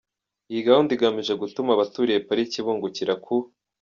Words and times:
iyi 0.51 0.61
gahunda 0.67 0.91
igamije 0.95 1.33
gutuma 1.41 1.69
abaturiye 1.73 2.19
pariki 2.27 2.57
bungukira 2.65 3.13
ku 3.23 3.33